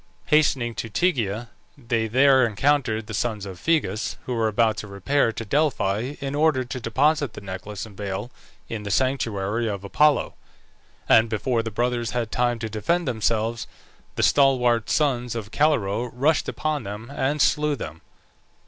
[0.25, 5.31] Hastening to Tegea, they there encountered the sons of Phegeus, who were about to repair
[5.31, 8.31] to Delphi, in order to deposit the necklace and veil
[8.67, 10.33] in the sanctuary of Apollo;
[11.07, 13.67] and before the brothers had time to defend themselves,
[14.15, 18.01] the stalwart sons of Calirrhoe rushed upon them and slew them.